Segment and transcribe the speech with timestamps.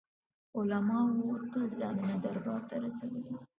[0.57, 3.37] علماوو تل ځانونه دربار ته رسولي دي.